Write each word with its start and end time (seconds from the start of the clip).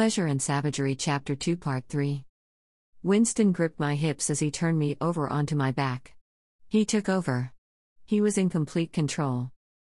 Pleasure 0.00 0.24
and 0.24 0.40
Savagery, 0.40 0.94
Chapter 0.94 1.36
2, 1.36 1.58
Part 1.58 1.84
3. 1.90 2.24
Winston 3.02 3.52
gripped 3.52 3.78
my 3.78 3.96
hips 3.96 4.30
as 4.30 4.40
he 4.40 4.50
turned 4.50 4.78
me 4.78 4.96
over 4.98 5.28
onto 5.28 5.54
my 5.54 5.72
back. 5.72 6.14
He 6.68 6.86
took 6.86 7.10
over. 7.10 7.52
He 8.06 8.22
was 8.22 8.38
in 8.38 8.48
complete 8.48 8.94
control. 8.94 9.50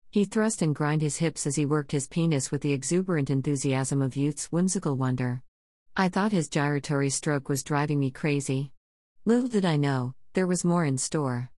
He 0.08 0.24
thrust 0.24 0.62
and 0.62 0.74
grind 0.74 1.02
his 1.02 1.18
hips 1.18 1.46
as 1.46 1.56
he 1.56 1.66
worked 1.66 1.92
his 1.92 2.08
penis 2.08 2.50
with 2.50 2.62
the 2.62 2.72
exuberant 2.72 3.28
enthusiasm 3.28 4.00
of 4.00 4.16
youth's 4.16 4.46
whimsical 4.46 4.96
wonder. 4.96 5.42
I 5.94 6.08
thought 6.08 6.32
his 6.32 6.48
gyratory 6.48 7.10
stroke 7.10 7.50
was 7.50 7.62
driving 7.62 8.00
me 8.00 8.10
crazy. 8.10 8.72
Little 9.26 9.50
did 9.50 9.66
I 9.66 9.76
know, 9.76 10.14
there 10.32 10.46
was 10.46 10.64
more 10.64 10.86
in 10.86 10.96
store. 10.96 11.50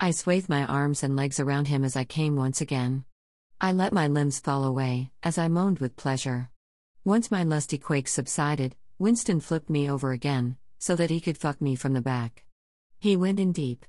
I 0.00 0.10
swathed 0.10 0.48
my 0.48 0.64
arms 0.64 1.04
and 1.04 1.14
legs 1.14 1.38
around 1.38 1.68
him 1.68 1.84
as 1.84 1.94
I 1.94 2.02
came 2.02 2.34
once 2.34 2.60
again. 2.60 3.04
I 3.60 3.70
let 3.70 3.92
my 3.92 4.08
limbs 4.08 4.40
fall 4.40 4.64
away, 4.64 5.12
as 5.22 5.38
I 5.38 5.46
moaned 5.46 5.78
with 5.78 5.94
pleasure. 5.94 6.50
Once 7.08 7.30
my 7.30 7.42
lusty 7.42 7.78
quakes 7.78 8.12
subsided, 8.12 8.76
Winston 8.98 9.40
flipped 9.40 9.70
me 9.70 9.88
over 9.88 10.12
again, 10.12 10.58
so 10.78 10.94
that 10.94 11.08
he 11.08 11.22
could 11.22 11.38
fuck 11.38 11.58
me 11.58 11.74
from 11.74 11.94
the 11.94 12.02
back. 12.02 12.44
He 12.98 13.16
went 13.16 13.40
in 13.40 13.50
deep. 13.50 13.86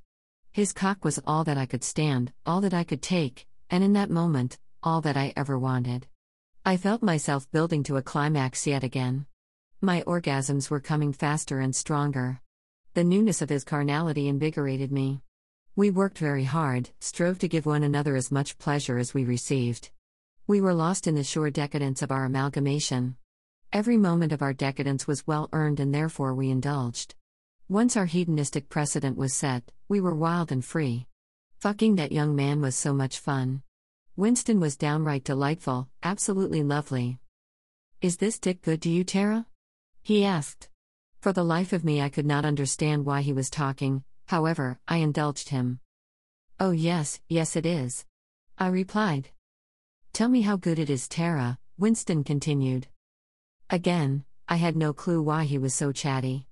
His 0.53 0.71
cock 0.71 1.03
was 1.03 1.19
all 1.27 1.43
that 1.43 1.57
I 1.57 1.65
could 1.65 1.83
stand, 1.83 2.31
all 2.45 2.61
that 2.61 2.73
I 2.73 2.85
could 2.85 3.01
take, 3.01 3.45
and 3.69 3.83
in 3.83 3.91
that 3.91 4.09
moment, 4.09 4.57
all 4.81 5.01
that 5.01 5.17
I 5.17 5.33
ever 5.35 5.59
wanted. 5.59 6.07
I 6.65 6.77
felt 6.77 7.03
myself 7.03 7.51
building 7.51 7.83
to 7.83 7.97
a 7.97 8.01
climax 8.01 8.65
yet 8.65 8.85
again. 8.85 9.25
My 9.81 10.01
orgasms 10.03 10.69
were 10.69 10.79
coming 10.79 11.11
faster 11.11 11.59
and 11.59 11.75
stronger. 11.75 12.39
The 12.93 13.03
newness 13.03 13.41
of 13.41 13.49
his 13.49 13.65
carnality 13.65 14.29
invigorated 14.29 14.93
me. 14.93 15.23
We 15.75 15.89
worked 15.89 16.19
very 16.19 16.45
hard, 16.45 16.91
strove 17.01 17.37
to 17.39 17.49
give 17.49 17.65
one 17.65 17.83
another 17.83 18.15
as 18.15 18.31
much 18.31 18.57
pleasure 18.59 18.97
as 18.97 19.13
we 19.13 19.25
received. 19.25 19.89
We 20.49 20.61
were 20.61 20.73
lost 20.73 21.05
in 21.05 21.13
the 21.13 21.23
sure 21.23 21.51
decadence 21.51 22.01
of 22.01 22.09
our 22.09 22.25
amalgamation. 22.25 23.17
Every 23.71 23.97
moment 23.97 24.33
of 24.33 24.41
our 24.41 24.51
decadence 24.51 25.05
was 25.05 25.27
well 25.27 25.47
earned 25.53 25.79
and 25.79 25.93
therefore 25.93 26.33
we 26.33 26.49
indulged. 26.49 27.13
Once 27.67 27.95
our 27.95 28.07
hedonistic 28.07 28.67
precedent 28.67 29.15
was 29.15 29.31
set, 29.31 29.71
we 29.87 30.01
were 30.01 30.15
wild 30.15 30.51
and 30.51 30.65
free. 30.65 31.05
Fucking 31.59 31.97
that 31.97 32.11
young 32.11 32.35
man 32.35 32.61
was 32.61 32.75
so 32.75 32.93
much 32.93 33.19
fun. 33.19 33.61
Winston 34.15 34.59
was 34.59 34.75
downright 34.75 35.23
delightful, 35.23 35.87
absolutely 36.01 36.63
lovely. 36.63 37.19
Is 38.01 38.17
this 38.17 38.39
dick 38.39 38.63
good 38.63 38.81
to 38.81 38.89
you, 38.89 39.03
Tara? 39.03 39.45
He 40.01 40.25
asked. 40.25 40.67
For 41.19 41.31
the 41.31 41.43
life 41.43 41.73
of 41.73 41.85
me, 41.85 42.01
I 42.01 42.09
could 42.09 42.25
not 42.25 42.43
understand 42.43 43.05
why 43.05 43.21
he 43.21 43.33
was 43.33 43.51
talking, 43.51 44.03
however, 44.25 44.79
I 44.87 44.97
indulged 44.97 45.49
him. 45.49 45.79
Oh, 46.59 46.71
yes, 46.71 47.19
yes, 47.27 47.55
it 47.55 47.67
is. 47.67 48.03
I 48.57 48.69
replied. 48.69 49.29
Tell 50.19 50.27
me 50.27 50.41
how 50.41 50.57
good 50.57 50.79
it 50.79 50.89
is, 50.89 51.07
Tara, 51.07 51.57
Winston 51.77 52.25
continued. 52.25 52.87
Again, 53.69 54.25
I 54.49 54.57
had 54.57 54.75
no 54.75 54.91
clue 54.91 55.21
why 55.21 55.45
he 55.45 55.57
was 55.57 55.73
so 55.73 55.93
chatty. 55.93 56.45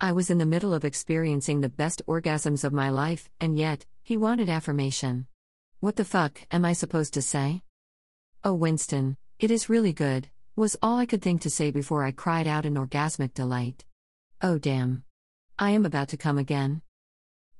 I 0.00 0.12
was 0.12 0.30
in 0.30 0.38
the 0.38 0.46
middle 0.46 0.72
of 0.72 0.84
experiencing 0.84 1.60
the 1.60 1.68
best 1.68 2.00
orgasms 2.06 2.62
of 2.62 2.72
my 2.72 2.90
life, 2.90 3.28
and 3.40 3.58
yet, 3.58 3.84
he 4.04 4.16
wanted 4.16 4.48
affirmation. 4.48 5.26
What 5.80 5.96
the 5.96 6.04
fuck 6.04 6.42
am 6.52 6.64
I 6.64 6.74
supposed 6.74 7.12
to 7.14 7.20
say? 7.20 7.62
Oh, 8.44 8.54
Winston, 8.54 9.16
it 9.40 9.50
is 9.50 9.68
really 9.68 9.92
good, 9.92 10.28
was 10.54 10.76
all 10.80 10.96
I 10.96 11.06
could 11.06 11.20
think 11.20 11.40
to 11.40 11.50
say 11.50 11.72
before 11.72 12.04
I 12.04 12.12
cried 12.12 12.46
out 12.46 12.66
in 12.66 12.74
orgasmic 12.74 13.34
delight. 13.34 13.84
Oh, 14.40 14.58
damn. 14.58 15.02
I 15.58 15.70
am 15.70 15.84
about 15.84 16.10
to 16.10 16.16
come 16.16 16.38
again. 16.38 16.82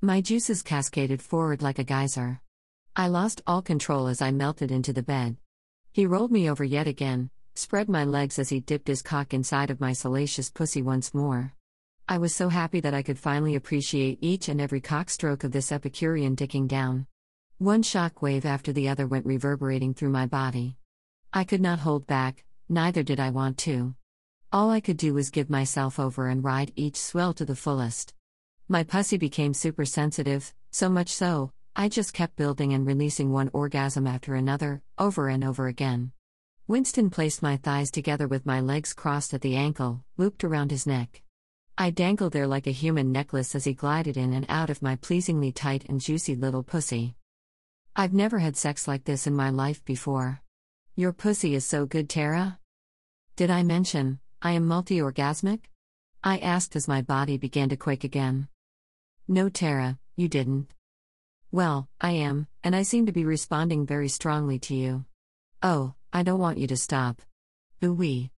My 0.00 0.20
juices 0.20 0.62
cascaded 0.62 1.20
forward 1.20 1.62
like 1.62 1.80
a 1.80 1.84
geyser. 1.84 2.42
I 2.94 3.08
lost 3.08 3.42
all 3.44 3.60
control 3.60 4.06
as 4.06 4.22
I 4.22 4.30
melted 4.30 4.70
into 4.70 4.92
the 4.92 5.02
bed. 5.02 5.36
He 5.98 6.06
rolled 6.06 6.30
me 6.30 6.48
over 6.48 6.62
yet 6.62 6.86
again, 6.86 7.28
spread 7.56 7.88
my 7.88 8.04
legs 8.04 8.38
as 8.38 8.50
he 8.50 8.60
dipped 8.60 8.86
his 8.86 9.02
cock 9.02 9.34
inside 9.34 9.68
of 9.68 9.80
my 9.80 9.92
salacious 9.92 10.48
pussy 10.48 10.80
once 10.80 11.12
more. 11.12 11.54
I 12.08 12.18
was 12.18 12.32
so 12.32 12.50
happy 12.50 12.78
that 12.78 12.94
I 12.94 13.02
could 13.02 13.18
finally 13.18 13.56
appreciate 13.56 14.18
each 14.20 14.48
and 14.48 14.60
every 14.60 14.80
cockstroke 14.80 15.42
of 15.42 15.50
this 15.50 15.72
Epicurean 15.72 16.36
dicking 16.36 16.68
down. 16.68 17.08
One 17.58 17.82
shock 17.82 18.22
wave 18.22 18.46
after 18.46 18.72
the 18.72 18.88
other 18.88 19.08
went 19.08 19.26
reverberating 19.26 19.92
through 19.92 20.10
my 20.10 20.26
body. 20.26 20.76
I 21.32 21.42
could 21.42 21.60
not 21.60 21.80
hold 21.80 22.06
back, 22.06 22.44
neither 22.68 23.02
did 23.02 23.18
I 23.18 23.30
want 23.30 23.58
to. 23.66 23.96
All 24.52 24.70
I 24.70 24.78
could 24.78 24.98
do 24.98 25.14
was 25.14 25.30
give 25.30 25.50
myself 25.50 25.98
over 25.98 26.28
and 26.28 26.44
ride 26.44 26.70
each 26.76 26.94
swell 26.94 27.34
to 27.34 27.44
the 27.44 27.56
fullest. 27.56 28.14
My 28.68 28.84
pussy 28.84 29.16
became 29.16 29.52
super 29.52 29.84
sensitive, 29.84 30.54
so 30.70 30.88
much 30.88 31.08
so, 31.08 31.50
I 31.76 31.88
just 31.88 32.12
kept 32.12 32.36
building 32.36 32.72
and 32.72 32.86
releasing 32.86 33.32
one 33.32 33.50
orgasm 33.52 34.06
after 34.06 34.34
another, 34.34 34.82
over 34.98 35.28
and 35.28 35.44
over 35.44 35.68
again. 35.68 36.12
Winston 36.66 37.08
placed 37.10 37.42
my 37.42 37.56
thighs 37.56 37.90
together 37.90 38.28
with 38.28 38.44
my 38.44 38.60
legs 38.60 38.92
crossed 38.92 39.32
at 39.32 39.40
the 39.40 39.56
ankle, 39.56 40.04
looped 40.16 40.44
around 40.44 40.70
his 40.70 40.86
neck. 40.86 41.22
I 41.78 41.90
dangled 41.90 42.32
there 42.32 42.46
like 42.46 42.66
a 42.66 42.72
human 42.72 43.12
necklace 43.12 43.54
as 43.54 43.64
he 43.64 43.72
glided 43.72 44.16
in 44.16 44.32
and 44.32 44.44
out 44.48 44.68
of 44.68 44.82
my 44.82 44.96
pleasingly 44.96 45.52
tight 45.52 45.84
and 45.88 46.00
juicy 46.00 46.34
little 46.34 46.62
pussy. 46.62 47.14
I've 47.94 48.12
never 48.12 48.38
had 48.38 48.56
sex 48.56 48.86
like 48.86 49.04
this 49.04 49.26
in 49.26 49.34
my 49.34 49.50
life 49.50 49.84
before. 49.84 50.42
Your 50.94 51.12
pussy 51.12 51.54
is 51.54 51.64
so 51.64 51.86
good, 51.86 52.08
Tara? 52.08 52.58
Did 53.36 53.50
I 53.50 53.62
mention, 53.62 54.18
I 54.42 54.52
am 54.52 54.66
multi 54.66 54.98
orgasmic? 54.98 55.60
I 56.22 56.38
asked 56.38 56.74
as 56.74 56.88
my 56.88 57.02
body 57.02 57.38
began 57.38 57.68
to 57.68 57.76
quake 57.76 58.04
again. 58.04 58.48
No, 59.28 59.48
Tara, 59.48 59.98
you 60.16 60.28
didn't. 60.28 60.74
Well, 61.50 61.88
I 61.98 62.10
am, 62.10 62.46
and 62.62 62.76
I 62.76 62.82
seem 62.82 63.06
to 63.06 63.12
be 63.12 63.24
responding 63.24 63.86
very 63.86 64.08
strongly 64.08 64.58
to 64.60 64.74
you. 64.74 65.06
Oh, 65.62 65.94
I 66.12 66.22
don't 66.22 66.38
want 66.38 66.58
you 66.58 66.66
to 66.66 66.76
stop. 66.76 67.22
Ooh 67.82 67.94
wee. 67.94 68.30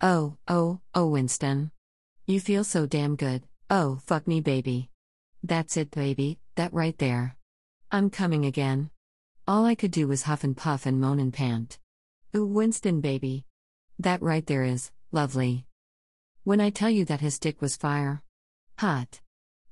Oh, 0.00 0.38
oh, 0.48 0.80
oh, 0.94 1.08
Winston. 1.08 1.70
You 2.26 2.40
feel 2.40 2.64
so 2.64 2.86
damn 2.86 3.16
good. 3.16 3.42
Oh, 3.68 3.98
fuck 4.06 4.26
me, 4.26 4.40
baby. 4.40 4.88
That's 5.42 5.76
it, 5.76 5.90
baby, 5.90 6.38
that 6.54 6.72
right 6.72 6.96
there. 6.96 7.36
I'm 7.92 8.08
coming 8.08 8.46
again. 8.46 8.90
All 9.46 9.66
I 9.66 9.74
could 9.74 9.90
do 9.90 10.08
was 10.08 10.22
huff 10.22 10.42
and 10.42 10.56
puff 10.56 10.86
and 10.86 10.98
moan 10.98 11.20
and 11.20 11.34
pant. 11.34 11.78
Ooh, 12.34 12.46
Winston, 12.46 13.02
baby. 13.02 13.44
That 13.98 14.22
right 14.22 14.46
there 14.46 14.64
is 14.64 14.90
lovely. 15.12 15.66
When 16.44 16.62
I 16.62 16.70
tell 16.70 16.90
you 16.90 17.04
that 17.04 17.20
his 17.20 17.38
dick 17.38 17.60
was 17.60 17.76
fire. 17.76 18.22
Hot. 18.78 19.20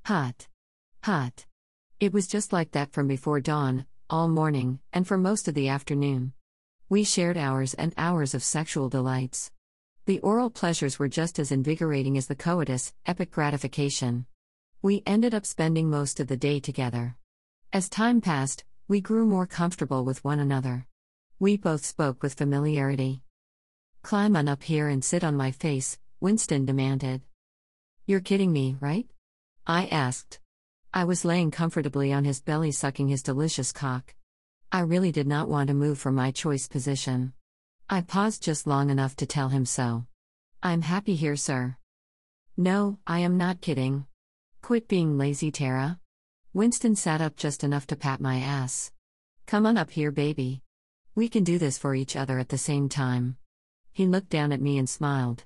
Hot. 0.05 0.47
Hot. 1.03 1.45
It 2.03 2.11
was 2.11 2.27
just 2.27 2.51
like 2.51 2.71
that 2.71 2.91
from 2.91 3.07
before 3.07 3.39
dawn, 3.39 3.85
all 4.09 4.27
morning, 4.27 4.79
and 4.91 5.07
for 5.07 5.17
most 5.17 5.47
of 5.47 5.53
the 5.53 5.69
afternoon. 5.69 6.33
We 6.89 7.05
shared 7.05 7.37
hours 7.37 7.73
and 7.75 7.93
hours 7.95 8.33
of 8.33 8.43
sexual 8.43 8.89
delights. 8.89 9.51
The 10.03 10.19
oral 10.19 10.49
pleasures 10.49 10.99
were 10.99 11.07
just 11.07 11.39
as 11.39 11.49
invigorating 11.49 12.17
as 12.17 12.27
the 12.27 12.35
coitus, 12.35 12.93
epic 13.05 13.31
gratification. 13.31 14.25
We 14.81 15.01
ended 15.05 15.33
up 15.33 15.45
spending 15.45 15.89
most 15.89 16.19
of 16.19 16.27
the 16.27 16.35
day 16.35 16.59
together. 16.59 17.15
As 17.71 17.87
time 17.87 18.19
passed, 18.19 18.65
we 18.89 18.99
grew 18.99 19.25
more 19.25 19.47
comfortable 19.47 20.03
with 20.03 20.25
one 20.25 20.39
another. 20.39 20.87
We 21.39 21.55
both 21.55 21.85
spoke 21.85 22.21
with 22.21 22.33
familiarity. 22.33 23.21
Climb 24.01 24.35
on 24.35 24.49
up 24.49 24.63
here 24.63 24.89
and 24.89 25.05
sit 25.05 25.23
on 25.23 25.37
my 25.37 25.51
face, 25.51 25.97
Winston 26.19 26.65
demanded. 26.65 27.21
You're 28.05 28.19
kidding 28.19 28.51
me, 28.51 28.75
right? 28.81 29.07
I 29.65 29.85
asked. 29.85 30.41
I 30.95 31.05
was 31.05 31.25
laying 31.25 31.49
comfortably 31.49 32.13
on 32.13 32.23
his 32.23 32.39
belly, 32.39 32.71
sucking 32.71 33.07
his 33.07 33.23
delicious 33.23 33.71
cock. 33.71 34.13
I 34.71 34.81
really 34.81 35.11
did 35.11 35.25
not 35.25 35.49
want 35.49 35.69
to 35.69 35.73
move 35.73 35.97
from 35.97 36.13
my 36.13 36.29
choice 36.29 36.67
position. 36.67 37.33
I 37.89 38.01
paused 38.01 38.43
just 38.43 38.67
long 38.67 38.91
enough 38.91 39.15
to 39.15 39.25
tell 39.25 39.49
him 39.49 39.65
so. 39.65 40.05
I'm 40.61 40.83
happy 40.83 41.15
here, 41.15 41.35
sir. 41.35 41.77
No, 42.55 42.99
I 43.07 43.19
am 43.19 43.37
not 43.37 43.59
kidding. 43.59 44.05
Quit 44.61 44.87
being 44.87 45.17
lazy, 45.17 45.49
Tara. 45.49 45.99
Winston 46.53 46.95
sat 46.95 47.21
up 47.21 47.37
just 47.37 47.63
enough 47.63 47.87
to 47.87 47.95
pat 47.95 48.21
my 48.21 48.37
ass. 48.37 48.91
Come 49.47 49.65
on 49.65 49.77
up 49.77 49.89
here, 49.89 50.11
baby. 50.11 50.61
We 51.15 51.27
can 51.27 51.43
do 51.43 51.57
this 51.57 51.79
for 51.79 51.95
each 51.95 52.15
other 52.15 52.37
at 52.37 52.49
the 52.49 52.57
same 52.59 52.87
time. 52.87 53.37
He 53.93 54.05
looked 54.05 54.29
down 54.29 54.51
at 54.51 54.61
me 54.61 54.77
and 54.77 54.87
smiled. 54.87 55.45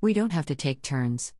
We 0.00 0.14
don't 0.14 0.32
have 0.32 0.46
to 0.46 0.54
take 0.54 0.82
turns. 0.82 1.32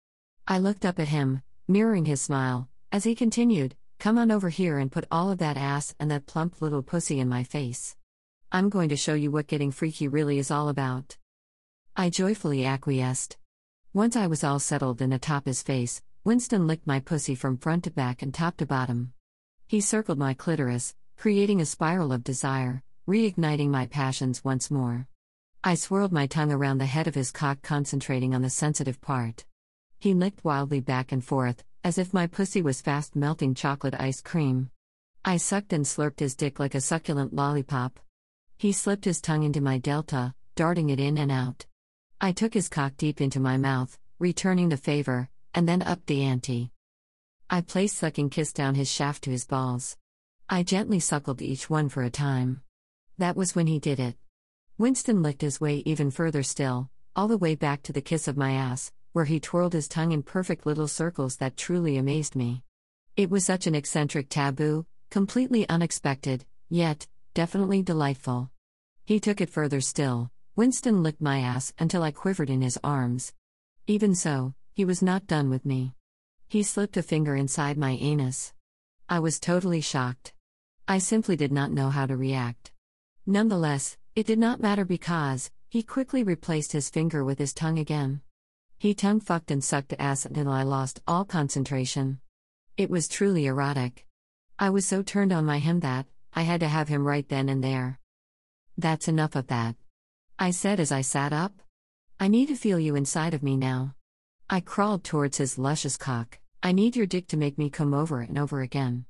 I 0.49 0.59
looked 0.59 0.85
up 0.85 0.99
at 0.99 1.09
him, 1.09 1.43
mirroring 1.69 2.07
his 2.07 2.21
smile, 2.21 2.69
as 2.95 3.03
he 3.03 3.13
continued, 3.17 3.75
Come 3.99 4.19
on 4.19 4.31
over 4.31 4.51
here 4.51 4.79
and 4.79 4.93
put 4.93 5.05
all 5.11 5.33
of 5.33 5.39
that 5.39 5.57
ass 5.57 5.97
and 5.99 6.09
that 6.13 6.27
plump 6.27 6.63
little 6.63 6.81
pussy 6.81 7.19
in 7.19 7.29
my 7.29 7.43
face. 7.43 7.97
I'm 8.53 8.69
going 8.69 8.89
to 8.91 8.97
show 8.97 9.15
you 9.15 9.33
what 9.33 9.49
getting 9.49 9.73
freaky 9.73 10.07
really 10.07 10.39
is 10.39 10.49
all 10.49 10.69
about. 10.69 11.17
I 11.97 12.09
joyfully 12.09 12.65
acquiesced. 12.65 13.37
Once 13.93 14.15
I 14.15 14.29
was 14.29 14.45
all 14.45 14.61
settled 14.61 15.03
and 15.03 15.13
atop 15.13 15.47
his 15.47 15.61
face, 15.61 16.03
Winston 16.23 16.69
licked 16.69 16.87
my 16.87 17.01
pussy 17.01 17.35
from 17.35 17.59
front 17.59 17.83
to 17.83 17.91
back 17.91 18.23
and 18.23 18.33
top 18.33 18.59
to 18.59 18.67
bottom. 18.67 19.13
He 19.67 19.81
circled 19.81 20.19
my 20.19 20.33
clitoris, 20.33 20.95
creating 21.17 21.61
a 21.61 21.67
spiral 21.67 22.13
of 22.13 22.23
desire, 22.23 22.85
reigniting 23.09 23.71
my 23.71 23.87
passions 23.87 24.45
once 24.45 24.71
more. 24.71 25.09
I 25.65 25.75
swirled 25.75 26.13
my 26.13 26.29
tongue 26.29 26.53
around 26.53 26.79
the 26.79 26.87
head 26.87 27.09
of 27.09 27.17
his 27.17 27.33
cock, 27.33 27.61
concentrating 27.61 28.37
on 28.37 28.43
the 28.43 28.51
sensitive 28.51 29.01
part. 29.01 29.45
He 29.99 30.15
licked 30.15 30.45
wildly 30.45 30.79
back 30.79 31.11
and 31.11 31.25
forth, 31.25 31.65
as 31.85 31.99
if 31.99 32.15
my 32.15 32.27
pussy 32.27 32.63
was 32.63 32.81
fast 32.81 33.15
melting 33.15 33.55
chocolate 33.55 33.95
ice 34.01 34.23
cream. 34.23 34.71
I 35.23 35.37
sucked 35.37 35.75
and 35.75 35.85
slurped 35.85 36.21
his 36.21 36.35
dick 36.35 36.59
like 36.59 36.75
a 36.75 36.81
succulent 36.81 37.35
lollipop. 37.35 38.01
He 38.57 38.73
slipped 38.73 39.05
his 39.05 39.21
tongue 39.21 39.43
into 39.43 39.61
my 39.61 39.77
delta, 39.77 40.35
darting 40.55 40.89
it 40.89 40.99
in 40.99 41.19
and 41.19 41.31
out. 41.31 41.67
I 42.21 42.33
took 42.33 42.55
his 42.55 42.71
cock 42.71 42.97
deep 42.97 43.21
into 43.21 43.39
my 43.39 43.59
mouth, 43.59 43.99
returning 44.19 44.71
the 44.71 44.79
favor, 44.79 45.29
and 45.53 45.69
then 45.69 45.83
upped 45.83 46.07
the 46.07 46.23
ante. 46.23 46.71
I 47.51 47.61
placed 47.61 47.99
sucking 47.99 48.31
kiss 48.31 48.53
down 48.55 48.77
his 48.77 48.91
shaft 48.91 49.25
to 49.25 49.31
his 49.31 49.45
balls. 49.45 49.99
I 50.49 50.63
gently 50.63 51.01
suckled 51.01 51.43
each 51.43 51.69
one 51.69 51.91
for 51.91 52.03
a 52.03 52.11
time. 52.11 52.63
That 53.19 53.37
was 53.37 53.55
when 53.55 53.67
he 53.67 53.79
did 53.79 54.01
it. 54.01 54.17
Winston 54.79 55.23
licked 55.23 55.43
his 55.43 55.61
way 55.61 55.83
even 55.85 56.11
further 56.11 56.43
still, 56.43 56.89
all 57.15 57.29
the 57.29 57.39
way 57.39 57.55
back 57.55 57.83
to 57.83 57.93
the 57.93 58.01
kiss 58.01 58.27
of 58.27 58.37
my 58.37 58.53
ass, 58.53 58.91
where 59.15 59.27
he 59.27 59.39
twirled 59.39 59.73
his 59.73 59.87
tongue 59.87 60.11
in 60.11 60.25
perfect 60.25 60.67
little 60.67 60.89
circles 60.89 61.37
that 61.37 61.57
truly 61.57 61.97
amazed 61.97 62.35
me. 62.35 62.65
It 63.17 63.31
was 63.31 63.45
such 63.45 63.69
an 63.69 63.75
eccentric 63.77 64.29
taboo, 64.29 64.87
completely 65.09 65.69
unexpected, 65.69 66.45
yet, 66.69 67.07
definitely 67.33 67.81
delightful. 67.81 68.51
He 69.05 69.21
took 69.21 69.41
it 69.41 69.51
further 69.51 69.81
still. 69.81 70.33
Winston 70.57 71.05
licked 71.05 71.21
my 71.21 71.39
ass 71.39 71.73
until 71.79 72.03
I 72.03 72.11
quivered 72.11 72.51
in 72.51 72.61
his 72.61 72.77
arms. 72.83 73.33
Even 73.87 74.17
so, 74.17 74.53
he 74.73 74.85
was 74.85 75.01
not 75.01 75.29
done 75.29 75.49
with 75.49 75.65
me. 75.65 75.95
He 76.49 76.65
slipped 76.65 76.97
a 76.97 77.03
finger 77.03 77.37
inside 77.37 77.79
my 77.79 77.93
anus. 77.93 78.53
I 79.09 79.21
was 79.21 79.39
totally 79.39 79.81
shocked. 79.81 80.35
I 80.89 80.99
simply 80.99 81.37
did 81.37 81.53
not 81.53 81.71
know 81.71 81.91
how 81.91 82.07
to 82.07 82.17
react. 82.17 82.73
Nonetheless, 83.25 83.97
it 84.17 84.27
did 84.27 84.41
not 84.41 84.61
matter 84.61 84.85
because, 84.85 85.53
he 85.69 85.85
quickly 85.85 86.25
replaced 86.25 86.73
his 86.73 86.91
finger 86.91 87.25
with 87.25 87.39
his 87.39 87.55
tongue 87.55 87.79
again. 87.79 88.23
He 88.85 88.93
tongue 88.93 89.21
fucked 89.21 89.51
and 89.51 89.65
sucked 89.65 89.95
ass 89.99 90.27
until 90.27 90.51
I 90.51 90.63
lost 90.63 91.01
all 91.07 91.25
concentration. 91.25 92.21
It 92.77 92.91
was 92.91 93.09
truly 93.09 93.47
erotic. 93.47 94.07
I 94.59 94.69
was 94.69 94.85
so 94.85 95.03
turned 95.03 95.33
on 95.33 95.47
by 95.47 95.57
him 95.57 95.81
that, 95.81 96.05
I 96.35 96.43
had 96.43 96.61
to 96.61 96.69
have 96.69 96.89
him 96.89 97.07
right 97.07 97.27
then 97.27 97.49
and 97.49 97.65
there. 97.65 97.99
That's 98.77 99.09
enough 99.09 99.37
of 99.37 99.47
that. 99.47 99.77
I 100.39 100.51
said 100.51 100.81
as 100.81 100.93
I 100.93 101.01
sat 101.01 101.33
up. 101.33 101.63
I 102.21 102.29
need 102.29 102.49
to 102.49 102.57
feel 102.57 102.79
you 102.79 102.95
inside 102.95 103.33
of 103.33 103.43
me 103.43 103.57
now. 103.57 103.95
I 104.51 104.61
crawled 104.61 105.03
towards 105.03 105.39
his 105.39 105.57
luscious 105.57 105.97
cock. 105.97 106.39
I 106.63 106.73
need 106.73 106.95
your 106.95 107.07
dick 107.07 107.27
to 107.29 107.39
make 107.39 107.57
me 107.57 107.71
come 107.71 107.95
over 107.95 108.21
and 108.21 108.39
over 108.39 108.61
again. 108.61 109.07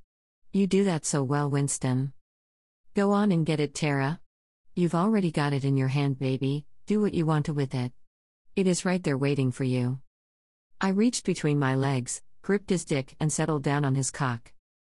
You 0.53 0.67
do 0.67 0.85
that 0.85 1.05
so 1.05 1.21
well, 1.21 1.49
Winston. 1.49 2.13
Go 2.93 3.11
on 3.11 3.29
and 3.33 3.45
get 3.45 3.59
it, 3.59 3.75
Tara. 3.75 4.21
You've 4.73 4.95
already 4.95 5.31
got 5.31 5.51
it 5.51 5.65
in 5.65 5.75
your 5.75 5.89
hand, 5.89 6.17
baby, 6.17 6.65
do 6.85 7.01
what 7.01 7.13
you 7.13 7.25
want 7.25 7.47
to 7.47 7.53
with 7.53 7.75
it. 7.75 7.91
It 8.55 8.67
is 8.67 8.85
right 8.85 9.03
there 9.03 9.17
waiting 9.17 9.51
for 9.51 9.65
you. 9.65 9.99
I 10.79 10.87
reached 10.87 11.25
between 11.25 11.59
my 11.59 11.75
legs, 11.75 12.21
gripped 12.41 12.69
his 12.69 12.85
dick, 12.85 13.13
and 13.19 13.31
settled 13.31 13.63
down 13.63 13.83
on 13.83 13.95
his 13.95 14.11
cock. 14.11 14.53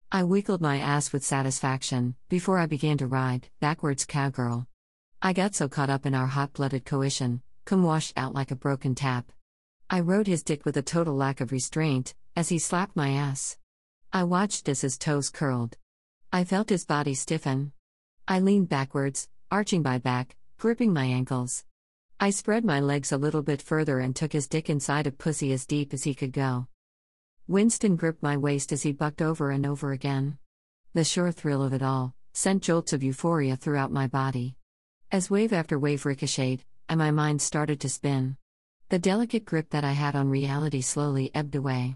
I 0.09 0.23
wiggled 0.23 0.61
my 0.61 0.77
ass 0.79 1.11
with 1.11 1.25
satisfaction 1.25 2.15
before 2.29 2.57
I 2.57 2.67
began 2.67 2.97
to 2.99 3.07
ride, 3.07 3.49
backwards 3.59 4.05
cowgirl. 4.05 4.65
I 5.21 5.33
got 5.33 5.55
so 5.55 5.67
caught 5.67 5.89
up 5.89 6.05
in 6.05 6.15
our 6.15 6.27
hot 6.27 6.53
blooded 6.53 6.85
coition, 6.85 7.41
cum 7.65 7.83
washed 7.83 8.13
out 8.15 8.33
like 8.33 8.49
a 8.49 8.55
broken 8.55 8.95
tap. 8.95 9.29
I 9.89 9.99
rode 9.99 10.27
his 10.27 10.41
dick 10.41 10.63
with 10.63 10.77
a 10.77 10.81
total 10.81 11.15
lack 11.15 11.41
of 11.41 11.51
restraint, 11.51 12.15
as 12.37 12.47
he 12.47 12.59
slapped 12.59 12.95
my 12.95 13.09
ass. 13.09 13.57
I 14.13 14.23
watched 14.23 14.69
as 14.69 14.79
his 14.79 14.97
toes 14.97 15.29
curled. 15.29 15.75
I 16.31 16.45
felt 16.45 16.69
his 16.69 16.85
body 16.85 17.13
stiffen. 17.13 17.73
I 18.25 18.39
leaned 18.39 18.69
backwards, 18.69 19.27
arching 19.51 19.81
my 19.81 19.97
back, 19.97 20.37
gripping 20.57 20.93
my 20.93 21.03
ankles. 21.03 21.65
I 22.21 22.31
spread 22.31 22.65
my 22.65 22.81
legs 22.81 23.13
a 23.13 23.17
little 23.17 23.41
bit 23.41 23.61
further 23.61 23.99
and 23.99 24.13
took 24.13 24.33
his 24.33 24.49
dick 24.49 24.69
inside 24.69 25.07
of 25.07 25.17
pussy 25.17 25.53
as 25.53 25.65
deep 25.65 25.93
as 25.93 26.03
he 26.03 26.13
could 26.13 26.33
go. 26.33 26.67
Winston 27.47 27.95
gripped 27.95 28.21
my 28.21 28.35
waist 28.35 28.73
as 28.73 28.83
he 28.83 28.91
bucked 28.91 29.21
over 29.21 29.51
and 29.51 29.65
over 29.65 29.93
again. 29.93 30.37
The 30.93 31.05
sure 31.05 31.31
thrill 31.31 31.63
of 31.63 31.71
it 31.71 31.81
all 31.81 32.13
sent 32.33 32.63
jolts 32.63 32.91
of 32.91 33.03
euphoria 33.03 33.55
throughout 33.55 33.93
my 33.93 34.07
body. 34.07 34.57
As 35.09 35.29
wave 35.29 35.53
after 35.53 35.79
wave 35.79 36.05
ricocheted, 36.05 36.65
and 36.89 36.97
my 36.97 37.09
mind 37.09 37.41
started 37.41 37.79
to 37.79 37.89
spin. 37.89 38.35
The 38.89 38.99
delicate 38.99 39.45
grip 39.45 39.69
that 39.69 39.85
I 39.85 39.93
had 39.93 40.13
on 40.13 40.27
reality 40.27 40.81
slowly 40.81 41.31
ebbed 41.33 41.55
away. 41.55 41.95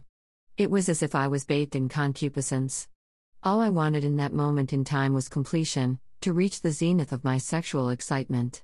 It 0.55 0.71
was 0.71 0.87
as 0.87 1.03
if 1.03 1.15
I 1.15 1.27
was 1.27 1.43
bathed 1.43 1.75
in 1.75 1.89
concupiscence. 1.89 2.87
All 3.43 3.59
I 3.59 3.69
wanted 3.69 4.05
in 4.05 4.15
that 4.17 4.31
moment 4.31 4.71
in 4.71 4.85
time 4.85 5.13
was 5.13 5.27
completion, 5.27 5.99
to 6.21 6.31
reach 6.31 6.61
the 6.61 6.71
zenith 6.71 7.11
of 7.11 7.25
my 7.25 7.37
sexual 7.37 7.89
excitement. 7.89 8.63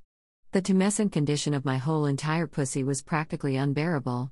The 0.52 0.64
tumescent 0.64 1.12
condition 1.12 1.54
of 1.54 1.64
my 1.64 1.78
whole 1.78 2.08
entire 2.08 2.48
pussy 2.48 2.84
was 2.84 3.04
practically 3.04 3.56
unbearable. 3.56 4.32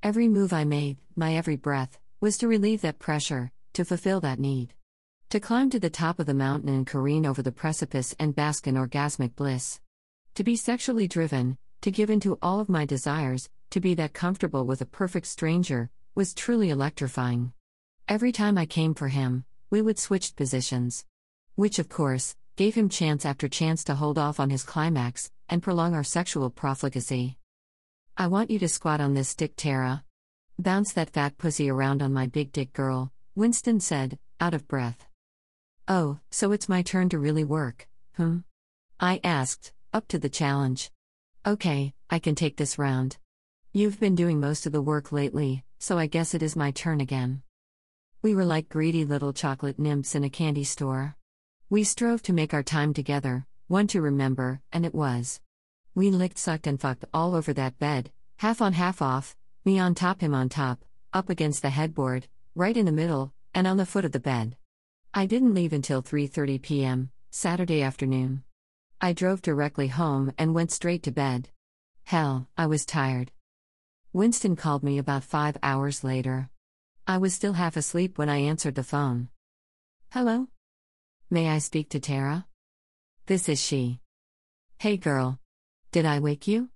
Every 0.00 0.28
move 0.28 0.52
I 0.52 0.62
made, 0.62 0.98
my 1.16 1.34
every 1.34 1.56
breath, 1.56 1.98
was 2.20 2.38
to 2.38 2.46
relieve 2.46 2.82
that 2.82 3.00
pressure, 3.00 3.50
to 3.72 3.84
fulfill 3.84 4.20
that 4.20 4.38
need. 4.38 4.74
To 5.30 5.40
climb 5.40 5.70
to 5.70 5.80
the 5.80 5.90
top 5.90 6.20
of 6.20 6.26
the 6.26 6.34
mountain 6.34 6.68
and 6.68 6.86
careen 6.86 7.26
over 7.26 7.42
the 7.42 7.50
precipice 7.50 8.14
and 8.20 8.32
bask 8.32 8.68
in 8.68 8.76
orgasmic 8.76 9.34
bliss. 9.34 9.80
To 10.36 10.44
be 10.44 10.54
sexually 10.54 11.08
driven, 11.08 11.58
to 11.80 11.90
give 11.90 12.10
in 12.10 12.20
to 12.20 12.38
all 12.40 12.60
of 12.60 12.68
my 12.68 12.84
desires, 12.84 13.48
to 13.70 13.80
be 13.80 13.94
that 13.94 14.12
comfortable 14.12 14.66
with 14.66 14.80
a 14.82 14.86
perfect 14.86 15.26
stranger, 15.26 15.90
was 16.14 16.32
truly 16.32 16.70
electrifying. 16.70 17.52
Every 18.06 18.30
time 18.30 18.56
I 18.56 18.66
came 18.66 18.94
for 18.94 19.08
him, 19.08 19.44
we 19.70 19.82
would 19.82 19.98
switch 19.98 20.36
positions. 20.36 21.04
Which, 21.56 21.80
of 21.80 21.88
course, 21.88 22.36
gave 22.56 22.74
him 22.74 22.88
chance 22.88 23.26
after 23.26 23.48
chance 23.48 23.84
to 23.84 23.94
hold 23.94 24.18
off 24.18 24.40
on 24.40 24.48
his 24.48 24.64
climax 24.64 25.30
and 25.48 25.62
prolong 25.62 25.94
our 25.94 26.02
sexual 26.02 26.48
profligacy. 26.48 27.36
I 28.16 28.28
want 28.28 28.50
you 28.50 28.58
to 28.60 28.68
squat 28.68 29.00
on 29.00 29.12
this 29.12 29.28
stick, 29.28 29.54
Tara. 29.56 30.02
Bounce 30.58 30.94
that 30.94 31.10
fat 31.10 31.36
pussy 31.36 31.68
around 31.68 32.02
on 32.02 32.14
my 32.14 32.26
big 32.26 32.52
dick, 32.52 32.72
girl, 32.72 33.12
Winston 33.34 33.78
said, 33.78 34.18
out 34.40 34.54
of 34.54 34.66
breath. 34.66 35.06
Oh, 35.86 36.18
so 36.30 36.52
it's 36.52 36.68
my 36.68 36.80
turn 36.80 37.10
to 37.10 37.18
really 37.18 37.44
work, 37.44 37.86
hmm? 38.14 38.38
I 38.98 39.20
asked, 39.22 39.72
up 39.92 40.08
to 40.08 40.18
the 40.18 40.30
challenge. 40.30 40.90
Okay, 41.46 41.92
I 42.08 42.18
can 42.18 42.34
take 42.34 42.56
this 42.56 42.78
round. 42.78 43.18
You've 43.74 44.00
been 44.00 44.14
doing 44.14 44.40
most 44.40 44.64
of 44.64 44.72
the 44.72 44.80
work 44.80 45.12
lately, 45.12 45.62
so 45.78 45.98
I 45.98 46.06
guess 46.06 46.32
it 46.32 46.42
is 46.42 46.56
my 46.56 46.70
turn 46.70 47.02
again. 47.02 47.42
We 48.22 48.34
were 48.34 48.46
like 48.46 48.70
greedy 48.70 49.04
little 49.04 49.34
chocolate 49.34 49.78
nymphs 49.78 50.14
in 50.14 50.24
a 50.24 50.30
candy 50.30 50.64
store. 50.64 51.16
We 51.68 51.82
strove 51.82 52.22
to 52.22 52.32
make 52.32 52.54
our 52.54 52.62
time 52.62 52.94
together, 52.94 53.44
one 53.66 53.88
to 53.88 54.00
remember, 54.00 54.60
and 54.72 54.86
it 54.86 54.94
was. 54.94 55.40
We 55.96 56.10
licked, 56.10 56.38
sucked, 56.38 56.68
and 56.68 56.80
fucked 56.80 57.04
all 57.12 57.34
over 57.34 57.52
that 57.54 57.76
bed, 57.80 58.12
half 58.36 58.62
on, 58.62 58.72
half 58.74 59.02
off, 59.02 59.34
me 59.64 59.76
on 59.80 59.96
top, 59.96 60.20
him 60.20 60.32
on 60.32 60.48
top, 60.48 60.84
up 61.12 61.28
against 61.28 61.62
the 61.62 61.70
headboard, 61.70 62.28
right 62.54 62.76
in 62.76 62.86
the 62.86 62.92
middle, 62.92 63.32
and 63.52 63.66
on 63.66 63.78
the 63.78 63.86
foot 63.86 64.04
of 64.04 64.12
the 64.12 64.20
bed. 64.20 64.56
I 65.12 65.26
didn't 65.26 65.54
leave 65.54 65.72
until 65.72 66.04
3:30 66.04 66.62
p.m. 66.62 67.10
Saturday 67.32 67.82
afternoon. 67.82 68.44
I 69.00 69.12
drove 69.12 69.42
directly 69.42 69.88
home 69.88 70.32
and 70.38 70.54
went 70.54 70.70
straight 70.70 71.02
to 71.02 71.10
bed. 71.10 71.48
Hell, 72.04 72.46
I 72.56 72.66
was 72.66 72.86
tired. 72.86 73.32
Winston 74.12 74.54
called 74.54 74.84
me 74.84 74.98
about 74.98 75.24
5 75.24 75.56
hours 75.64 76.04
later. 76.04 76.48
I 77.08 77.18
was 77.18 77.34
still 77.34 77.54
half 77.54 77.76
asleep 77.76 78.18
when 78.18 78.28
I 78.28 78.36
answered 78.36 78.76
the 78.76 78.84
phone. 78.84 79.30
Hello? 80.12 80.46
May 81.28 81.48
I 81.48 81.58
speak 81.58 81.88
to 81.88 81.98
Tara? 81.98 82.46
This 83.26 83.48
is 83.48 83.60
she. 83.60 83.98
Hey 84.78 84.96
girl. 84.96 85.40
Did 85.90 86.06
I 86.06 86.20
wake 86.20 86.46
you? 86.46 86.68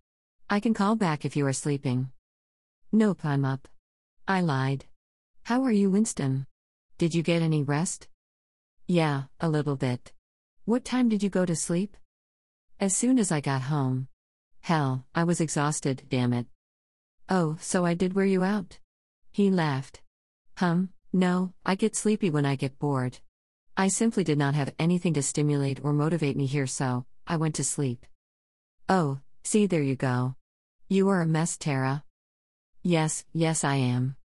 I 0.48 0.58
can 0.58 0.74
call 0.74 0.96
back 0.96 1.24
if 1.24 1.36
you 1.36 1.46
are 1.46 1.52
sleeping. 1.52 2.10
Nope, 2.90 3.24
I'm 3.24 3.44
up. 3.44 3.68
I 4.26 4.40
lied. 4.40 4.86
How 5.44 5.62
are 5.62 5.70
you, 5.70 5.88
Winston? 5.88 6.46
Did 6.98 7.14
you 7.14 7.22
get 7.22 7.42
any 7.42 7.62
rest? 7.62 8.08
Yeah, 8.88 9.24
a 9.38 9.48
little 9.48 9.76
bit. 9.76 10.12
What 10.64 10.84
time 10.84 11.08
did 11.08 11.22
you 11.22 11.30
go 11.30 11.46
to 11.46 11.54
sleep? 11.54 11.96
As 12.80 12.96
soon 12.96 13.20
as 13.20 13.30
I 13.30 13.40
got 13.40 13.62
home. 13.62 14.08
Hell, 14.62 15.06
I 15.14 15.22
was 15.22 15.40
exhausted, 15.40 16.02
damn 16.08 16.32
it. 16.32 16.46
Oh, 17.28 17.56
so 17.60 17.86
I 17.86 17.94
did 17.94 18.14
wear 18.14 18.26
you 18.26 18.42
out? 18.42 18.80
He 19.30 19.48
laughed. 19.48 20.00
Hum, 20.56 20.88
no, 21.12 21.52
I 21.64 21.76
get 21.76 21.94
sleepy 21.94 22.30
when 22.30 22.44
I 22.44 22.56
get 22.56 22.80
bored. 22.80 23.20
I 23.76 23.88
simply 23.88 24.24
did 24.24 24.38
not 24.38 24.54
have 24.54 24.74
anything 24.78 25.14
to 25.14 25.22
stimulate 25.22 25.80
or 25.82 25.92
motivate 25.92 26.36
me 26.36 26.46
here, 26.46 26.66
so 26.66 27.06
I 27.26 27.36
went 27.36 27.54
to 27.56 27.64
sleep. 27.64 28.04
Oh, 28.88 29.20
see, 29.44 29.66
there 29.66 29.82
you 29.82 29.96
go. 29.96 30.34
You 30.88 31.08
are 31.08 31.22
a 31.22 31.26
mess, 31.26 31.56
Tara. 31.56 32.04
Yes, 32.82 33.24
yes, 33.32 33.64
I 33.64 33.76
am. 33.76 34.16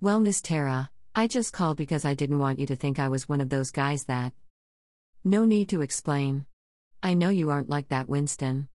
Well, 0.00 0.20
Miss 0.20 0.42
Tara, 0.42 0.90
I 1.14 1.28
just 1.28 1.52
called 1.52 1.76
because 1.76 2.04
I 2.04 2.14
didn't 2.14 2.40
want 2.40 2.58
you 2.58 2.66
to 2.66 2.76
think 2.76 2.98
I 2.98 3.08
was 3.08 3.28
one 3.28 3.40
of 3.40 3.48
those 3.48 3.70
guys 3.70 4.04
that. 4.04 4.32
No 5.22 5.46
need 5.46 5.70
to 5.70 5.80
explain. 5.80 6.44
I 7.02 7.14
know 7.14 7.30
you 7.30 7.50
aren't 7.50 7.70
like 7.70 7.88
that, 7.88 8.08
Winston. 8.08 8.68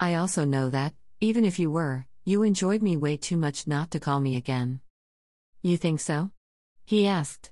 I 0.00 0.14
also 0.14 0.44
know 0.44 0.70
that, 0.70 0.94
even 1.20 1.44
if 1.44 1.60
you 1.60 1.70
were, 1.70 2.06
you 2.24 2.42
enjoyed 2.42 2.82
me 2.82 2.96
way 2.96 3.16
too 3.16 3.36
much 3.36 3.68
not 3.68 3.92
to 3.92 4.00
call 4.00 4.18
me 4.18 4.34
again. 4.34 4.80
You 5.62 5.76
think 5.76 6.00
so? 6.00 6.32
He 6.84 7.06
asked. 7.06 7.51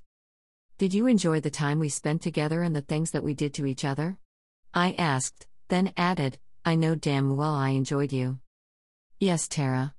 Did 0.81 0.95
you 0.95 1.05
enjoy 1.05 1.41
the 1.41 1.51
time 1.51 1.77
we 1.77 1.89
spent 1.89 2.23
together 2.23 2.63
and 2.63 2.75
the 2.75 2.81
things 2.81 3.11
that 3.11 3.23
we 3.23 3.35
did 3.35 3.53
to 3.53 3.67
each 3.67 3.85
other? 3.85 4.17
I 4.73 4.93
asked, 4.97 5.45
then 5.67 5.93
added, 5.95 6.39
I 6.65 6.73
know 6.73 6.95
damn 6.95 7.37
well 7.37 7.53
I 7.53 7.69
enjoyed 7.69 8.11
you. 8.11 8.39
Yes, 9.19 9.47
Tara. 9.47 9.93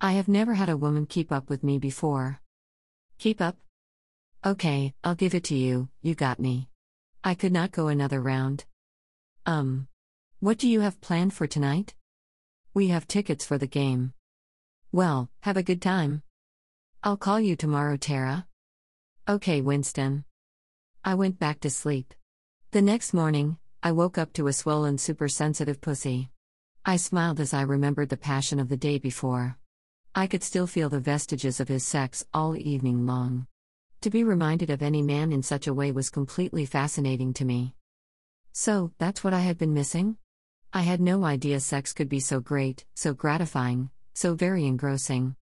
I 0.00 0.12
have 0.12 0.28
never 0.28 0.54
had 0.54 0.70
a 0.70 0.76
woman 0.78 1.04
keep 1.04 1.30
up 1.30 1.50
with 1.50 1.62
me 1.62 1.78
before. 1.78 2.40
Keep 3.18 3.42
up? 3.42 3.58
Okay, 4.42 4.94
I'll 5.04 5.14
give 5.14 5.34
it 5.34 5.44
to 5.44 5.54
you, 5.54 5.90
you 6.00 6.14
got 6.14 6.40
me. 6.40 6.70
I 7.22 7.34
could 7.34 7.52
not 7.52 7.70
go 7.70 7.88
another 7.88 8.22
round. 8.22 8.64
Um. 9.44 9.86
What 10.40 10.56
do 10.56 10.66
you 10.66 10.80
have 10.80 11.02
planned 11.02 11.34
for 11.34 11.46
tonight? 11.46 11.92
We 12.72 12.88
have 12.88 13.06
tickets 13.06 13.44
for 13.44 13.58
the 13.58 13.66
game. 13.66 14.14
Well, 14.92 15.28
have 15.40 15.58
a 15.58 15.62
good 15.62 15.82
time. 15.82 16.22
I'll 17.02 17.18
call 17.18 17.38
you 17.38 17.54
tomorrow, 17.54 17.98
Tara. 17.98 18.46
Okay, 19.28 19.60
Winston. 19.60 20.24
I 21.04 21.14
went 21.14 21.38
back 21.38 21.60
to 21.60 21.70
sleep. 21.70 22.12
The 22.72 22.82
next 22.82 23.14
morning, 23.14 23.56
I 23.80 23.92
woke 23.92 24.18
up 24.18 24.32
to 24.32 24.48
a 24.48 24.52
swollen, 24.52 24.98
super 24.98 25.28
sensitive 25.28 25.80
pussy. 25.80 26.30
I 26.84 26.96
smiled 26.96 27.38
as 27.38 27.54
I 27.54 27.62
remembered 27.62 28.08
the 28.08 28.16
passion 28.16 28.58
of 28.58 28.68
the 28.68 28.76
day 28.76 28.98
before. 28.98 29.58
I 30.12 30.26
could 30.26 30.42
still 30.42 30.66
feel 30.66 30.88
the 30.88 30.98
vestiges 30.98 31.60
of 31.60 31.68
his 31.68 31.86
sex 31.86 32.26
all 32.34 32.56
evening 32.56 33.06
long. 33.06 33.46
To 34.00 34.10
be 34.10 34.24
reminded 34.24 34.70
of 34.70 34.82
any 34.82 35.02
man 35.02 35.30
in 35.30 35.44
such 35.44 35.68
a 35.68 35.74
way 35.74 35.92
was 35.92 36.10
completely 36.10 36.66
fascinating 36.66 37.32
to 37.34 37.44
me. 37.44 37.76
So, 38.52 38.90
that's 38.98 39.22
what 39.22 39.34
I 39.34 39.40
had 39.40 39.56
been 39.56 39.72
missing? 39.72 40.16
I 40.72 40.82
had 40.82 41.00
no 41.00 41.22
idea 41.22 41.60
sex 41.60 41.92
could 41.92 42.08
be 42.08 42.18
so 42.18 42.40
great, 42.40 42.84
so 42.94 43.14
gratifying, 43.14 43.90
so 44.14 44.34
very 44.34 44.66
engrossing. 44.66 45.36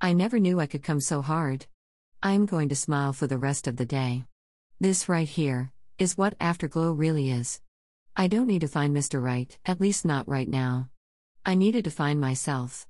I 0.00 0.12
never 0.12 0.38
knew 0.38 0.60
I 0.60 0.66
could 0.66 0.84
come 0.84 1.00
so 1.00 1.20
hard. 1.20 1.66
I 2.26 2.32
am 2.32 2.46
going 2.46 2.70
to 2.70 2.74
smile 2.74 3.12
for 3.12 3.26
the 3.26 3.36
rest 3.36 3.66
of 3.66 3.76
the 3.76 3.84
day. 3.84 4.24
This 4.80 5.10
right 5.10 5.28
here 5.28 5.72
is 5.98 6.16
what 6.16 6.34
afterglow 6.40 6.90
really 6.92 7.30
is. 7.30 7.60
I 8.16 8.28
don't 8.28 8.46
need 8.46 8.62
to 8.62 8.66
find 8.66 8.96
Mr. 8.96 9.22
Right, 9.22 9.54
at 9.66 9.78
least 9.78 10.06
not 10.06 10.26
right 10.26 10.48
now. 10.48 10.88
I 11.44 11.54
needed 11.54 11.84
to 11.84 11.90
find 11.90 12.18
myself. 12.18 12.86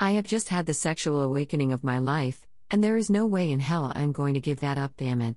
I 0.00 0.10
have 0.12 0.26
just 0.26 0.48
had 0.48 0.66
the 0.66 0.74
sexual 0.74 1.22
awakening 1.22 1.72
of 1.72 1.84
my 1.84 1.98
life, 2.00 2.44
and 2.72 2.82
there 2.82 2.96
is 2.96 3.08
no 3.08 3.24
way 3.24 3.52
in 3.52 3.60
hell 3.60 3.92
I'm 3.94 4.10
going 4.10 4.34
to 4.34 4.40
give 4.40 4.58
that 4.58 4.78
up, 4.78 4.94
damn 4.96 5.22
it. 5.22 5.36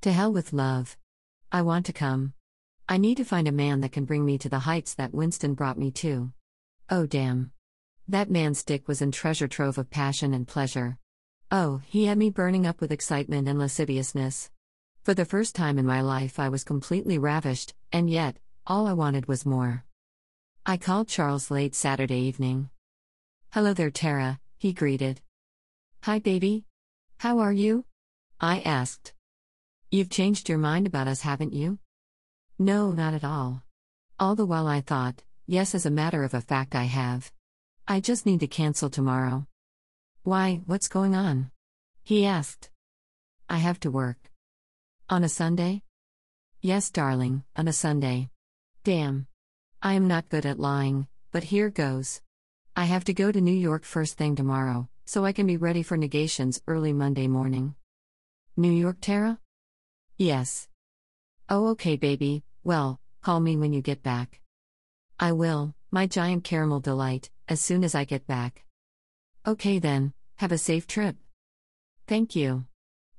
To 0.00 0.10
hell 0.10 0.32
with 0.32 0.52
love. 0.52 0.96
I 1.52 1.62
want 1.62 1.86
to 1.86 1.92
come. 1.92 2.32
I 2.88 2.96
need 2.96 3.18
to 3.18 3.24
find 3.24 3.46
a 3.46 3.52
man 3.52 3.82
that 3.82 3.92
can 3.92 4.04
bring 4.04 4.24
me 4.24 4.36
to 4.38 4.48
the 4.48 4.66
heights 4.66 4.94
that 4.94 5.14
Winston 5.14 5.54
brought 5.54 5.78
me 5.78 5.92
to. 5.92 6.32
Oh, 6.90 7.06
damn. 7.06 7.52
That 8.08 8.32
man's 8.32 8.64
dick 8.64 8.88
was 8.88 9.00
in 9.00 9.12
treasure 9.12 9.46
trove 9.46 9.78
of 9.78 9.90
passion 9.90 10.34
and 10.34 10.48
pleasure. 10.48 10.98
Oh, 11.52 11.80
he 11.86 12.04
had 12.04 12.16
me 12.16 12.30
burning 12.30 12.64
up 12.64 12.80
with 12.80 12.92
excitement 12.92 13.48
and 13.48 13.58
lasciviousness. 13.58 14.50
For 15.02 15.14
the 15.14 15.24
first 15.24 15.56
time 15.56 15.78
in 15.80 15.86
my 15.86 16.00
life, 16.00 16.38
I 16.38 16.48
was 16.48 16.62
completely 16.62 17.18
ravished, 17.18 17.74
and 17.90 18.08
yet, 18.08 18.36
all 18.68 18.86
I 18.86 18.92
wanted 18.92 19.26
was 19.26 19.44
more. 19.44 19.84
I 20.64 20.76
called 20.76 21.08
Charles 21.08 21.50
late 21.50 21.74
Saturday 21.74 22.20
evening. 22.20 22.70
Hello 23.52 23.74
there, 23.74 23.90
Tara, 23.90 24.38
he 24.58 24.72
greeted. 24.72 25.22
Hi, 26.02 26.20
baby. 26.20 26.66
How 27.18 27.40
are 27.40 27.52
you? 27.52 27.84
I 28.40 28.60
asked. 28.60 29.12
You've 29.90 30.08
changed 30.08 30.48
your 30.48 30.58
mind 30.58 30.86
about 30.86 31.08
us, 31.08 31.22
haven't 31.22 31.52
you? 31.52 31.80
No, 32.60 32.92
not 32.92 33.12
at 33.12 33.24
all. 33.24 33.64
All 34.20 34.36
the 34.36 34.46
while 34.46 34.68
I 34.68 34.82
thought, 34.82 35.24
yes, 35.48 35.74
as 35.74 35.84
a 35.84 35.90
matter 35.90 36.22
of 36.22 36.32
a 36.32 36.40
fact, 36.40 36.76
I 36.76 36.84
have. 36.84 37.32
I 37.88 37.98
just 37.98 38.24
need 38.24 38.38
to 38.38 38.46
cancel 38.46 38.88
tomorrow. 38.88 39.48
Why, 40.22 40.60
what's 40.66 40.88
going 40.88 41.14
on? 41.14 41.50
He 42.02 42.26
asked. 42.26 42.68
I 43.48 43.56
have 43.56 43.80
to 43.80 43.90
work. 43.90 44.30
On 45.08 45.24
a 45.24 45.30
Sunday? 45.30 45.82
Yes, 46.60 46.90
darling, 46.90 47.44
on 47.56 47.68
a 47.68 47.72
Sunday. 47.72 48.28
Damn. 48.84 49.28
I 49.80 49.94
am 49.94 50.08
not 50.08 50.28
good 50.28 50.44
at 50.44 50.60
lying, 50.60 51.08
but 51.32 51.44
here 51.44 51.70
goes. 51.70 52.20
I 52.76 52.84
have 52.84 53.04
to 53.04 53.14
go 53.14 53.32
to 53.32 53.40
New 53.40 53.50
York 53.50 53.84
first 53.84 54.18
thing 54.18 54.36
tomorrow, 54.36 54.90
so 55.06 55.24
I 55.24 55.32
can 55.32 55.46
be 55.46 55.56
ready 55.56 55.82
for 55.82 55.96
negations 55.96 56.60
early 56.66 56.92
Monday 56.92 57.26
morning. 57.26 57.74
New 58.58 58.72
York, 58.72 58.98
Tara? 59.00 59.38
Yes. 60.18 60.68
Oh, 61.48 61.68
okay, 61.68 61.96
baby, 61.96 62.44
well, 62.62 63.00
call 63.22 63.40
me 63.40 63.56
when 63.56 63.72
you 63.72 63.80
get 63.80 64.02
back. 64.02 64.42
I 65.18 65.32
will, 65.32 65.74
my 65.90 66.06
giant 66.06 66.44
caramel 66.44 66.80
delight, 66.80 67.30
as 67.48 67.62
soon 67.62 67.84
as 67.84 67.94
I 67.94 68.04
get 68.04 68.26
back. 68.26 68.66
Okay 69.46 69.78
then, 69.78 70.12
have 70.36 70.52
a 70.52 70.58
safe 70.58 70.86
trip. 70.86 71.16
Thank 72.06 72.36
you. 72.36 72.66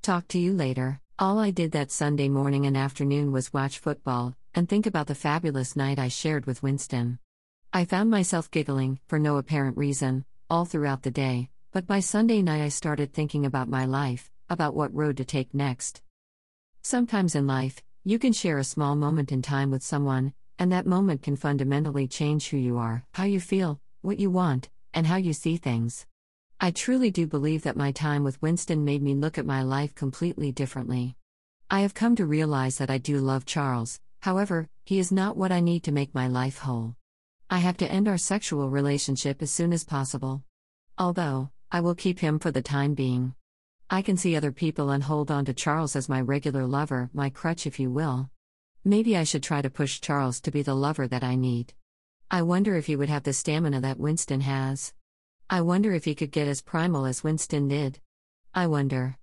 Talk 0.03 0.27
to 0.29 0.37
you 0.37 0.53
later. 0.53 1.01
All 1.17 1.39
I 1.39 1.49
did 1.49 1.71
that 1.71 1.89
Sunday 1.89 2.29
morning 2.29 2.67
and 2.67 2.77
afternoon 2.77 3.31
was 3.31 3.51
watch 3.51 3.79
football 3.79 4.35
and 4.53 4.69
think 4.69 4.85
about 4.85 5.07
the 5.07 5.15
fabulous 5.15 5.75
night 5.75 5.97
I 5.97 6.09
shared 6.09 6.45
with 6.45 6.61
Winston. 6.61 7.17
I 7.73 7.85
found 7.85 8.11
myself 8.11 8.51
giggling, 8.51 8.99
for 9.07 9.17
no 9.17 9.37
apparent 9.37 9.77
reason, 9.77 10.25
all 10.47 10.65
throughout 10.65 11.01
the 11.01 11.09
day, 11.09 11.49
but 11.71 11.87
by 11.87 12.01
Sunday 12.01 12.43
night 12.43 12.61
I 12.61 12.69
started 12.69 13.13
thinking 13.13 13.43
about 13.43 13.67
my 13.67 13.85
life, 13.85 14.29
about 14.47 14.75
what 14.75 14.93
road 14.93 15.17
to 15.17 15.25
take 15.25 15.55
next. 15.55 16.03
Sometimes 16.83 17.33
in 17.33 17.47
life, 17.47 17.81
you 18.03 18.19
can 18.19 18.33
share 18.33 18.59
a 18.59 18.63
small 18.63 18.95
moment 18.95 19.31
in 19.31 19.41
time 19.41 19.71
with 19.71 19.81
someone, 19.81 20.33
and 20.59 20.71
that 20.71 20.85
moment 20.85 21.23
can 21.23 21.35
fundamentally 21.35 22.07
change 22.07 22.49
who 22.49 22.57
you 22.57 22.77
are, 22.77 23.05
how 23.15 23.23
you 23.23 23.39
feel, 23.39 23.79
what 24.01 24.19
you 24.19 24.29
want, 24.29 24.69
and 24.93 25.07
how 25.07 25.15
you 25.15 25.33
see 25.33 25.57
things. 25.57 26.05
I 26.63 26.69
truly 26.69 27.09
do 27.09 27.25
believe 27.25 27.63
that 27.63 27.75
my 27.75 27.91
time 27.91 28.23
with 28.23 28.39
Winston 28.39 28.85
made 28.85 29.01
me 29.01 29.15
look 29.15 29.39
at 29.39 29.47
my 29.47 29.63
life 29.63 29.95
completely 29.95 30.51
differently. 30.51 31.15
I 31.71 31.79
have 31.79 31.95
come 31.95 32.15
to 32.17 32.25
realize 32.27 32.77
that 32.77 32.91
I 32.91 32.99
do 32.99 33.17
love 33.17 33.47
Charles, 33.47 33.99
however, 34.19 34.69
he 34.85 34.99
is 34.99 35.11
not 35.11 35.35
what 35.35 35.51
I 35.51 35.59
need 35.59 35.83
to 35.85 35.91
make 35.91 36.13
my 36.13 36.27
life 36.27 36.59
whole. 36.59 36.95
I 37.49 37.57
have 37.57 37.77
to 37.77 37.91
end 37.91 38.07
our 38.07 38.19
sexual 38.19 38.69
relationship 38.69 39.41
as 39.41 39.49
soon 39.49 39.73
as 39.73 39.83
possible. 39.83 40.43
Although, 40.99 41.49
I 41.71 41.81
will 41.81 41.95
keep 41.95 42.19
him 42.19 42.37
for 42.37 42.51
the 42.51 42.61
time 42.61 42.93
being. 42.93 43.33
I 43.89 44.03
can 44.03 44.15
see 44.15 44.35
other 44.35 44.51
people 44.51 44.91
and 44.91 45.01
hold 45.01 45.31
on 45.31 45.45
to 45.45 45.55
Charles 45.55 45.95
as 45.95 46.07
my 46.07 46.21
regular 46.21 46.67
lover, 46.67 47.09
my 47.11 47.31
crutch, 47.31 47.65
if 47.65 47.79
you 47.79 47.89
will. 47.89 48.29
Maybe 48.85 49.17
I 49.17 49.23
should 49.23 49.41
try 49.41 49.63
to 49.63 49.71
push 49.71 49.99
Charles 49.99 50.39
to 50.41 50.51
be 50.51 50.61
the 50.61 50.75
lover 50.75 51.07
that 51.07 51.23
I 51.23 51.33
need. 51.33 51.73
I 52.29 52.43
wonder 52.43 52.75
if 52.75 52.85
he 52.85 52.95
would 52.95 53.09
have 53.09 53.23
the 53.23 53.33
stamina 53.33 53.81
that 53.81 53.99
Winston 53.99 54.41
has. 54.41 54.93
I 55.53 55.59
wonder 55.59 55.91
if 55.91 56.05
he 56.05 56.15
could 56.15 56.31
get 56.31 56.47
as 56.47 56.61
primal 56.61 57.05
as 57.05 57.25
Winston 57.25 57.67
did. 57.67 57.99
I 58.55 58.67
wonder. 58.67 59.17